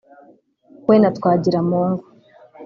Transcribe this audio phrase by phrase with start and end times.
[0.87, 2.03] we na Twagiramungu